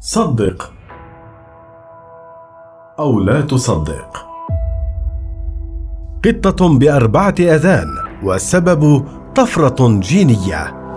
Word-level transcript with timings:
صدق 0.00 0.72
أو 2.98 3.20
لا 3.20 3.40
تصدق. 3.40 4.26
قطة 6.24 6.78
بأربعة 6.78 7.34
آذان 7.40 7.86
والسبب 8.22 9.06
طفرة 9.36 10.00
جينية. 10.00 10.87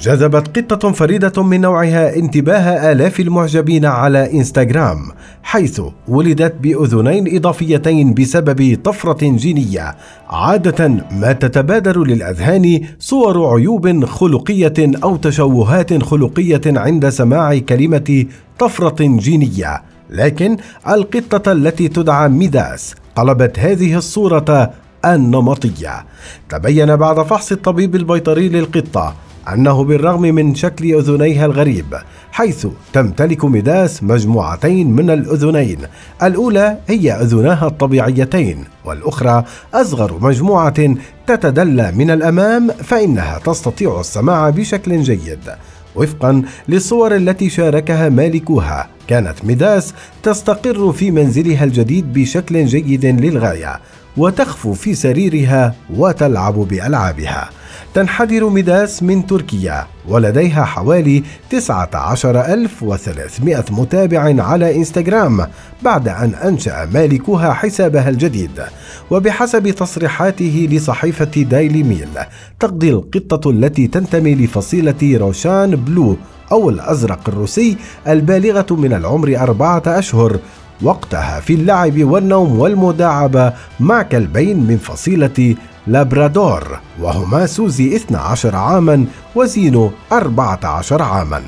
جذبت 0.00 0.58
قطة 0.58 0.92
فريدة 0.92 1.42
من 1.42 1.60
نوعها 1.60 2.16
انتباه 2.16 2.92
آلاف 2.92 3.20
المعجبين 3.20 3.84
على 3.84 4.32
إنستغرام 4.32 4.98
حيث 5.42 5.80
ولدت 6.08 6.54
بأذنين 6.60 7.36
إضافيتين 7.36 8.14
بسبب 8.14 8.78
طفرة 8.84 9.36
جينية. 9.36 9.96
عادة 10.28 10.88
ما 11.10 11.32
تتبادر 11.32 12.04
للأذهان 12.04 12.80
صور 12.98 13.54
عيوب 13.54 14.04
خلقية 14.04 14.74
أو 14.78 15.16
تشوهات 15.16 16.02
خلقية 16.02 16.60
عند 16.66 17.08
سماع 17.08 17.58
كلمة 17.58 18.26
طفرة 18.58 19.18
جينية. 19.18 19.82
لكن 20.10 20.56
القطة 20.88 21.52
التي 21.52 21.88
تدعى 21.88 22.28
ميداس 22.28 22.94
قلبت 23.16 23.58
هذه 23.58 23.96
الصورة 23.96 24.70
النمطية. 25.04 26.04
تبين 26.48 26.96
بعد 26.96 27.22
فحص 27.22 27.52
الطبيب 27.52 27.96
البيطري 27.96 28.48
للقطة 28.48 29.14
أنه 29.52 29.84
بالرغم 29.84 30.22
من 30.22 30.54
شكل 30.54 30.94
أذنيها 30.94 31.46
الغريب 31.46 31.94
حيث 32.32 32.66
تمتلك 32.92 33.44
ميداس 33.44 34.02
مجموعتين 34.02 34.90
من 34.90 35.10
الأذنين 35.10 35.78
الأولى 36.22 36.78
هي 36.88 37.12
أذناها 37.12 37.66
الطبيعيتين 37.66 38.64
والأخرى 38.84 39.44
أصغر 39.74 40.18
مجموعة 40.20 40.94
تتدلى 41.26 41.92
من 41.92 42.10
الأمام 42.10 42.70
فإنها 42.70 43.38
تستطيع 43.38 44.00
السماع 44.00 44.50
بشكل 44.50 45.02
جيد. 45.02 45.38
وفقا 45.96 46.42
للصور 46.68 47.16
التي 47.16 47.50
شاركها 47.50 48.08
مالكوها 48.08 48.88
كانت 49.08 49.44
ميداس 49.44 49.94
تستقر 50.22 50.92
في 50.92 51.10
منزلها 51.10 51.64
الجديد 51.64 52.12
بشكل 52.12 52.66
جيد 52.66 53.06
للغاية 53.06 53.80
وتخفو 54.16 54.72
في 54.72 54.94
سريرها 54.94 55.74
وتلعب 55.94 56.54
بألعابها. 56.54 57.50
تنحدر 57.96 58.48
ميداس 58.48 59.02
من 59.02 59.26
تركيا 59.26 59.86
ولديها 60.08 60.64
حوالي 60.64 61.22
19300 61.50 63.64
متابع 63.70 64.42
على 64.42 64.76
إنستغرام 64.76 65.46
بعد 65.82 66.08
أن 66.08 66.34
أنشأ 66.34 66.88
مالكها 66.94 67.52
حسابها 67.52 68.08
الجديد. 68.08 68.62
وبحسب 69.10 69.70
تصريحاته 69.70 70.68
لصحيفة 70.70 71.42
دايلي 71.42 71.82
ميل 71.82 72.08
تقضي 72.60 72.90
القطة 72.90 73.50
التي 73.50 73.86
تنتمي 73.86 74.34
لفصيلة 74.34 75.18
روشان 75.18 75.76
بلو 75.76 76.16
أو 76.52 76.70
الأزرق 76.70 77.28
الروسي 77.28 77.76
البالغة 78.08 78.66
من 78.70 78.92
العمر 78.92 79.36
أربعة 79.36 79.82
أشهر. 79.86 80.38
وقتها 80.82 81.40
في 81.40 81.54
اللعب 81.54 82.04
والنوم 82.04 82.58
والمداعبة 82.58 83.52
مع 83.80 84.02
كلبين 84.02 84.66
من 84.66 84.78
فصيلة 84.78 85.54
لابرادور 85.86 86.78
وهما 87.00 87.46
سوزي 87.46 87.96
12 87.96 88.56
عاما 88.56 89.06
وزينو 89.34 89.90
14 90.12 91.02
عاما. 91.02 91.42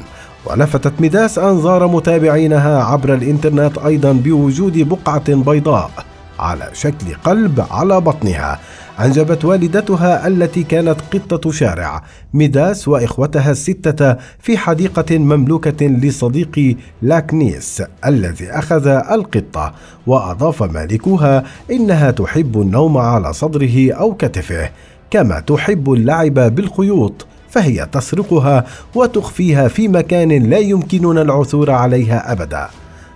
ولفتت 0.46 1.00
ميداس 1.00 1.38
أنظار 1.38 1.86
متابعينها 1.86 2.84
عبر 2.84 3.14
الإنترنت 3.14 3.78
أيضا 3.78 4.12
بوجود 4.12 4.78
بقعة 4.78 5.34
بيضاء. 5.34 5.90
على 6.38 6.70
شكل 6.72 7.14
قلب 7.24 7.64
على 7.70 8.00
بطنها. 8.00 8.58
أنجبت 9.00 9.44
والدتها 9.44 10.26
التي 10.26 10.62
كانت 10.62 10.96
قطة 11.14 11.50
شارع. 11.50 12.02
ميداس 12.34 12.88
وإخوتها 12.88 13.50
الستة 13.50 14.16
في 14.40 14.58
حديقة 14.58 15.18
مملوكة 15.18 15.86
لصديق 15.86 16.76
لاكنيس 17.02 17.82
الذي 18.06 18.50
أخذ 18.50 18.86
القطة. 18.86 19.74
وأضاف 20.06 20.62
مالكها 20.62 21.44
إنها 21.70 22.10
تحب 22.10 22.60
النوم 22.60 22.98
على 22.98 23.32
صدره 23.32 23.92
أو 23.92 24.14
كتفه. 24.14 24.70
كما 25.10 25.40
تحب 25.40 25.92
اللعب 25.92 26.34
بالخيوط 26.34 27.26
فهي 27.50 27.88
تسرقها 27.92 28.64
وتخفيها 28.94 29.68
في 29.68 29.88
مكان 29.88 30.50
لا 30.50 30.58
يمكننا 30.58 31.22
العثور 31.22 31.70
عليها 31.70 32.32
أبدا. 32.32 32.68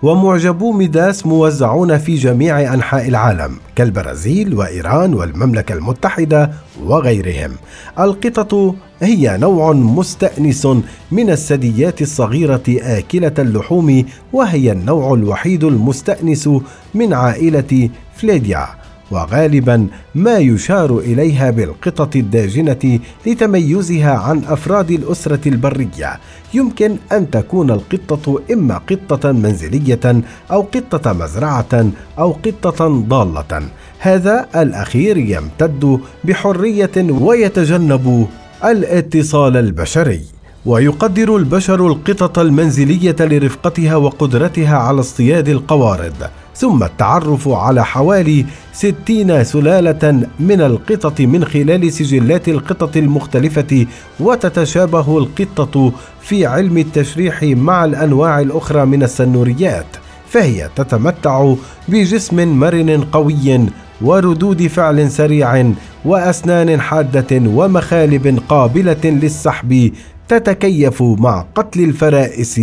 ومعجبو 0.02 0.72
ميداس 0.72 1.26
موزعون 1.26 1.98
في 1.98 2.14
جميع 2.14 2.74
أنحاء 2.74 3.08
العالم 3.08 3.56
كالبرازيل 3.76 4.54
وإيران 4.54 5.14
والمملكة 5.14 5.72
المتحدة 5.72 6.50
وغيرهم. 6.84 7.50
القطط 7.98 8.74
هي 9.00 9.38
نوع 9.40 9.72
مستأنس 9.72 10.66
من 11.12 11.30
الثدييات 11.30 12.02
الصغيرة 12.02 12.62
آكلة 12.68 13.32
اللحوم 13.38 14.04
وهي 14.32 14.72
النوع 14.72 15.14
الوحيد 15.14 15.64
المستأنس 15.64 16.48
من 16.94 17.12
عائلة 17.12 17.90
فليديا 18.16 18.81
وغالبا 19.12 19.86
ما 20.14 20.38
يشار 20.38 20.98
إليها 20.98 21.50
بالقطط 21.50 22.16
الداجنة 22.16 23.00
لتميزها 23.26 24.10
عن 24.10 24.42
أفراد 24.44 24.90
الأسرة 24.90 25.48
البرية. 25.48 26.20
يمكن 26.54 26.96
أن 27.12 27.30
تكون 27.30 27.70
القطة 27.70 28.40
إما 28.52 28.78
قطة 28.78 29.32
منزلية 29.32 30.22
أو 30.50 30.60
قطة 30.60 31.12
مزرعة 31.12 31.86
أو 32.18 32.32
قطة 32.32 32.88
ضالة. 32.88 33.62
هذا 33.98 34.46
الأخير 34.56 35.16
يمتد 35.16 36.00
بحرية 36.24 36.96
ويتجنب 36.96 38.26
الاتصال 38.64 39.56
البشري. 39.56 40.20
ويقدر 40.66 41.36
البشر 41.36 41.86
القطط 41.86 42.38
المنزلية 42.38 43.16
لرفقتها 43.20 43.96
وقدرتها 43.96 44.76
على 44.76 45.00
اصطياد 45.00 45.48
القوارض. 45.48 46.16
ثم 46.56 46.82
التعرف 46.82 47.48
على 47.48 47.84
حوالي 47.84 48.46
ستين 48.72 49.44
سلالة 49.44 50.26
من 50.40 50.60
القطط 50.60 51.20
من 51.20 51.44
خلال 51.44 51.92
سجلات 51.92 52.48
القطط 52.48 52.96
المختلفة 52.96 53.86
وتتشابه 54.20 55.18
القطة 55.18 55.92
في 56.20 56.46
علم 56.46 56.78
التشريح 56.78 57.42
مع 57.42 57.84
الأنواع 57.84 58.40
الأخرى 58.40 58.84
من 58.84 59.02
السنوريات. 59.02 59.86
فهي 60.28 60.68
تتمتع 60.76 61.54
بجسم 61.88 62.48
مرن 62.48 63.04
قوي 63.12 63.66
وردود 64.02 64.66
فعل 64.66 65.10
سريع 65.10 65.72
وأسنان 66.04 66.80
حادة 66.80 67.50
ومخالب 67.50 68.42
قابلة 68.48 69.00
للسحب 69.04 69.92
تتكيف 70.28 71.02
مع 71.02 71.44
قتل 71.54 71.80
الفرائس 71.80 72.60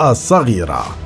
الصغيرة. 0.00 1.03